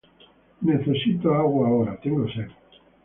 Nessicito 0.63 1.31
agua 1.31 1.67
ahora. 1.67 1.95
Tengo 2.01 2.25
sed. 2.33 2.49